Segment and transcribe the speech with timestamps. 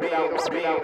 [0.00, 0.78] Peace.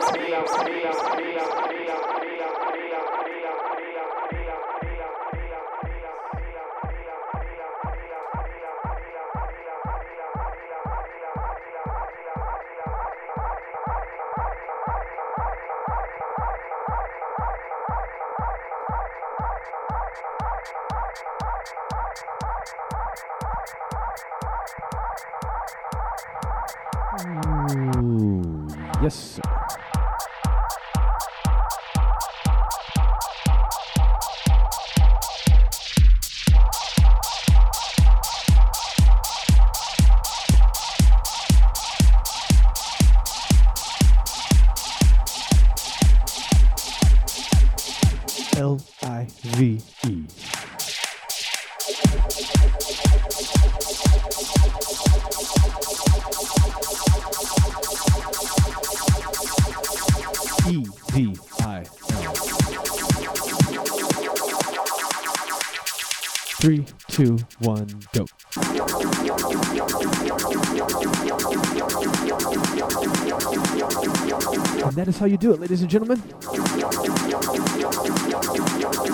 [75.95, 76.21] Gentlemen.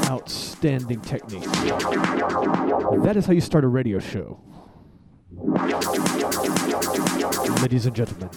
[0.09, 1.45] Outstanding technique.
[3.03, 4.41] That is how you start a radio show.
[7.61, 8.31] Ladies and gentlemen,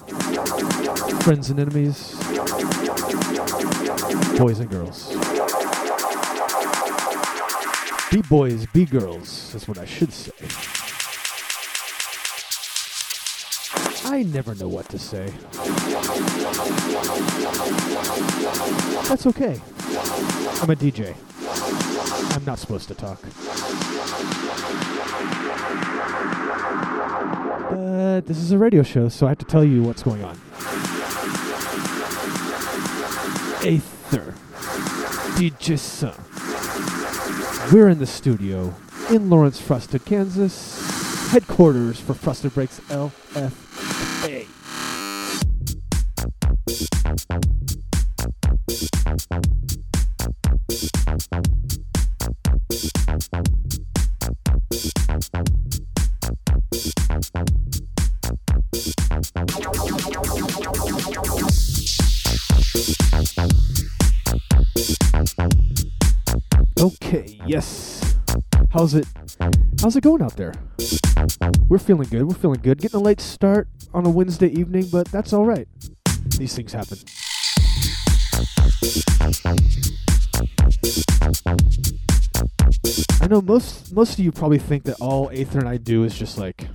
[1.22, 2.16] friends and enemies,
[4.38, 5.08] boys and girls.
[8.12, 10.83] Be boys, be girls, is what I should say.
[14.14, 15.26] I never know what to say.
[19.10, 19.60] That's okay.
[20.62, 21.16] I'm a DJ.
[22.36, 23.20] I'm not supposed to talk.
[27.72, 30.36] But this is a radio show, so I have to tell you what's going on.
[33.66, 34.36] Aether.
[35.40, 36.14] DJ Sun.
[37.74, 38.76] We're in the studio
[39.10, 43.52] in Lawrence, Frosted, Kansas, headquarters for Frosted Breaks LFA.
[68.74, 69.06] How's it?
[69.84, 70.52] How's it going out there?
[71.70, 72.24] We're feeling good.
[72.24, 72.82] We're feeling good.
[72.82, 75.68] Getting a late start on a Wednesday evening, but that's all right.
[76.40, 76.98] These things happen.
[83.22, 86.18] I know most most of you probably think that all Aether and I do is
[86.18, 86.68] just like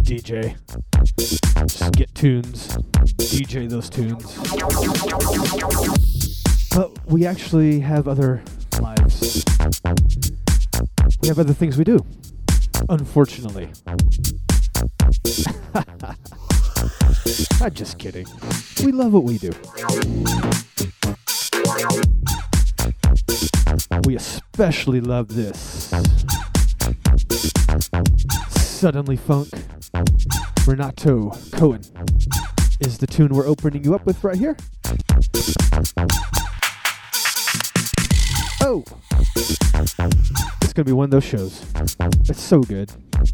[0.00, 0.56] DJ,
[1.66, 2.68] just get tunes,
[3.18, 4.38] DJ those tunes.
[6.74, 8.42] But we actually have other
[8.80, 9.44] lives.
[11.22, 12.04] We have other things we do.
[12.88, 13.70] Unfortunately.
[17.60, 18.26] I'm just kidding.
[18.84, 19.52] We love what we do.
[24.04, 25.90] We especially love this.
[28.50, 29.48] Suddenly Funk.
[30.66, 31.80] Renato Cohen
[32.80, 34.56] is the tune we're opening you up with right here.
[38.60, 38.84] Oh!
[40.62, 41.64] It's gonna be one of those shows.
[42.28, 42.92] It's so good.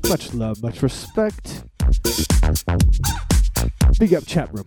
[0.09, 1.65] Much love, much respect.
[3.99, 4.67] Big up chat room,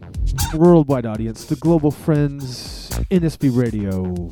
[0.53, 4.31] worldwide audience, the global friends, NSB Radio.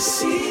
[0.00, 0.49] see.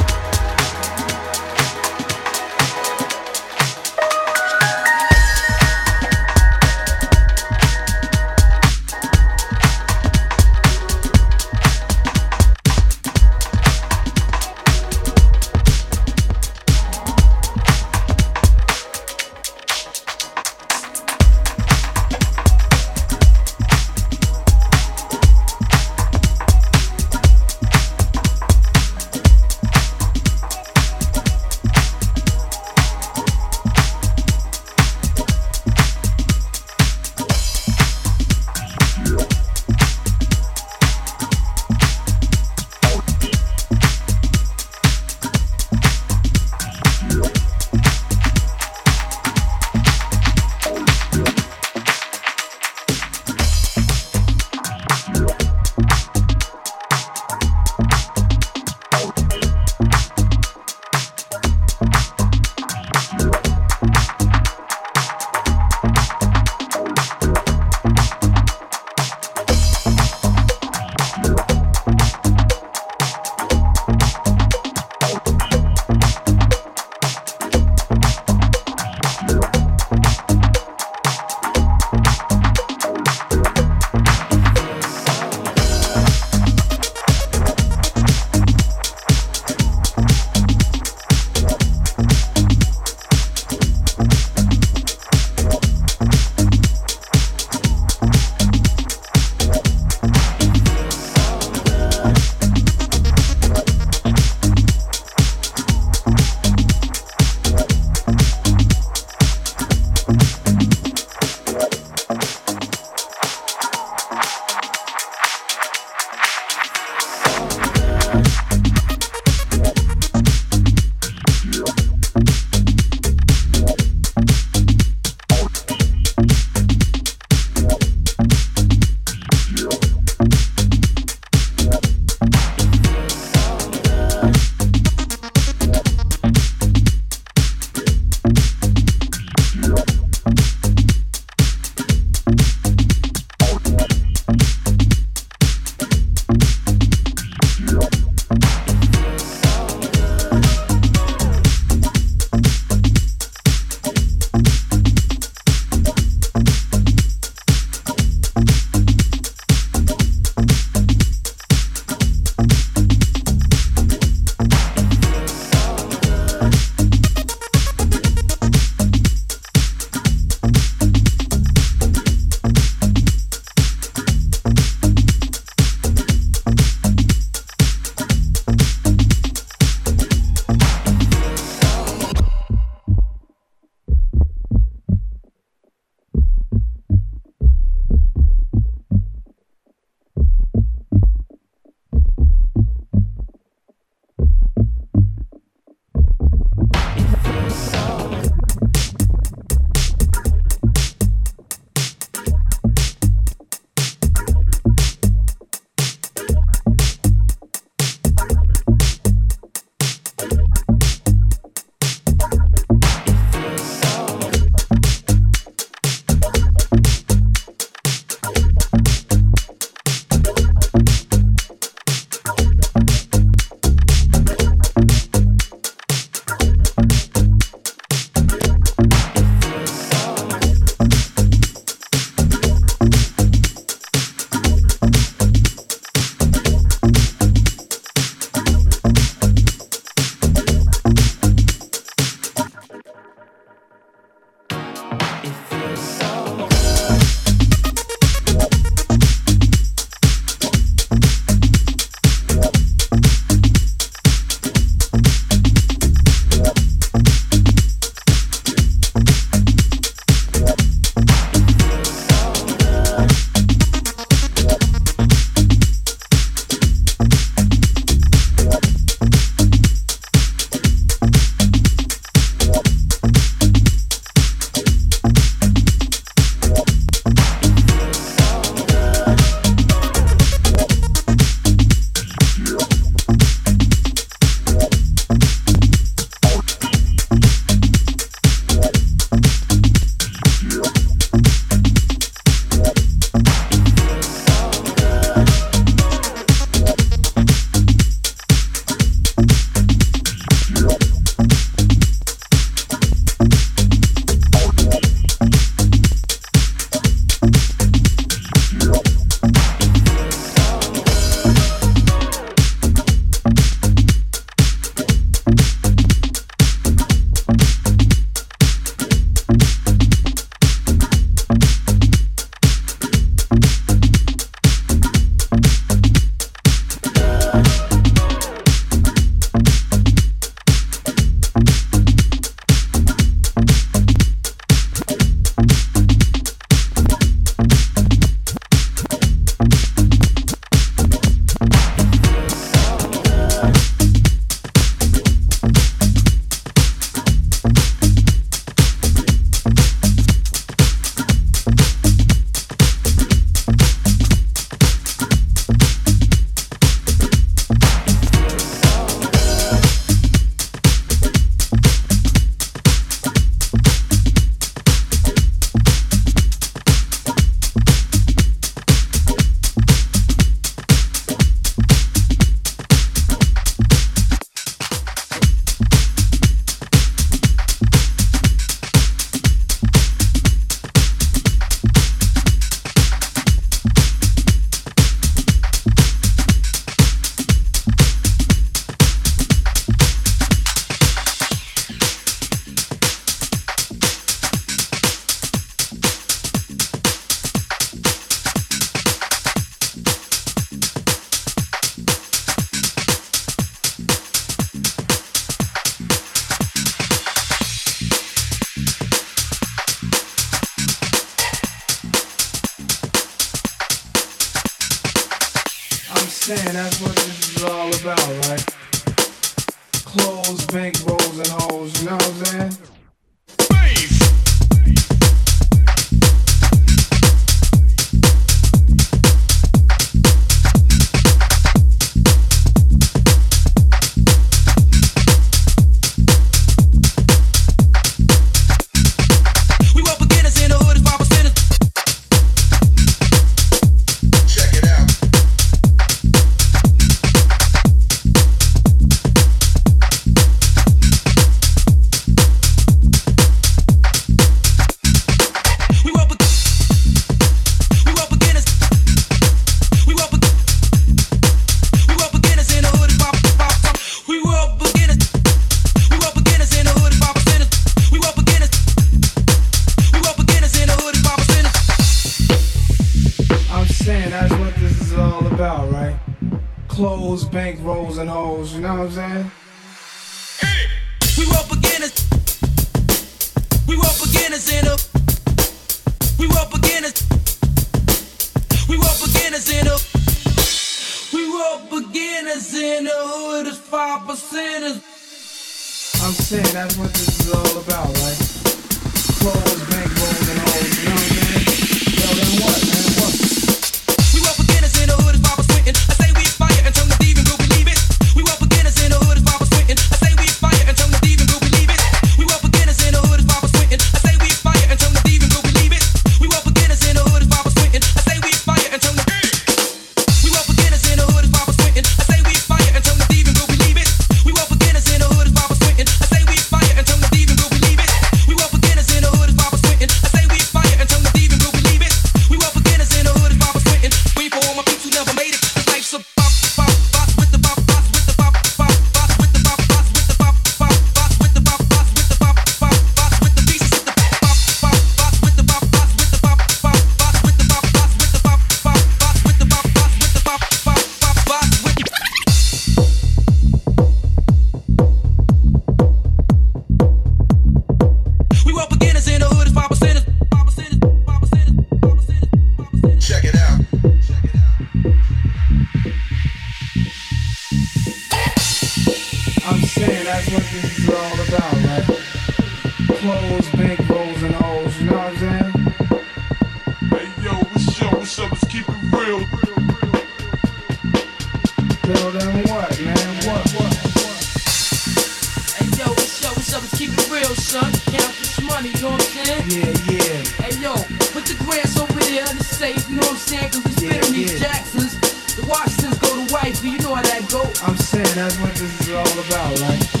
[586.53, 587.71] up and keep it real, son.
[587.91, 589.43] Count this money, you know what I'm saying?
[589.47, 590.43] Yeah, yeah.
[590.43, 590.73] Hey, yo,
[591.13, 591.35] put the
[591.79, 593.51] over there in the safe, you know what I'm saying?
[593.51, 594.99] Cause we spit these Jacksons.
[595.35, 596.33] The Washingtons go to
[596.67, 597.43] you know how that go.
[597.63, 600.00] I'm saying that's what this is all about, right?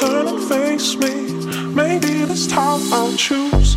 [0.00, 1.32] turn and face me.
[1.74, 3.76] Maybe this time I'll choose.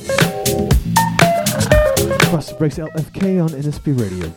[2.31, 4.31] Frosted Breaks LFK on NSP Radio.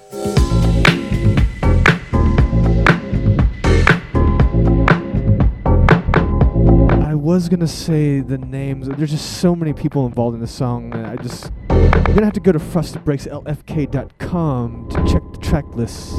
[7.07, 8.89] I was gonna say the names.
[8.89, 10.93] There's just so many people involved in the song.
[10.93, 16.17] I just you're gonna have to go to frostedbreakslfk.com to check the track list.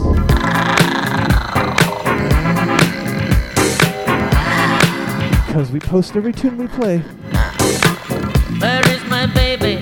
[5.45, 6.99] Because we post every tune we play.
[8.59, 9.81] Where is my baby?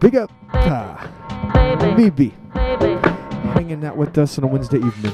[0.00, 1.08] Big, up, baby, uh,
[1.78, 3.08] BB, baby.
[3.54, 5.12] hanging out with us on a Wednesday evening.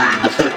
[0.00, 0.47] Ah,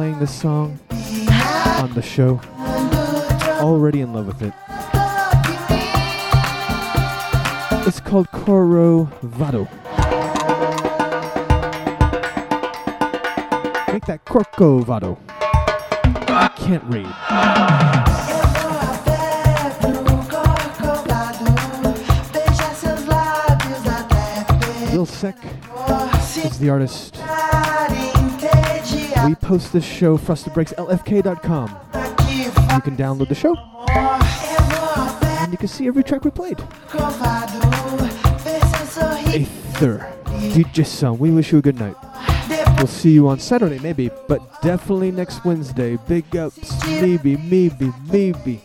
[0.00, 2.40] this song on the show.
[3.60, 4.54] Already in love with it.
[7.86, 9.64] It's called Coro Vado.
[13.92, 15.18] Make that Corcovado.
[16.28, 17.04] I can't read.
[24.94, 25.36] Yuksek
[26.46, 27.19] is the artist.
[29.26, 31.68] We post this show, frostedbreakslfk.com.
[32.74, 33.54] You can download the show,
[35.40, 36.58] and you can see every track we played.
[39.32, 40.10] Aether,
[40.52, 41.96] DJ Sun, we wish you a good night.
[42.78, 45.98] We'll see you on Saturday, maybe, but definitely next Wednesday.
[46.08, 48.62] Big ups, maybe, maybe, maybe.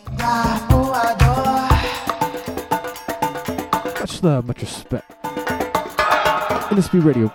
[4.00, 5.12] Much love, much respect.
[6.72, 7.34] NSB Radio.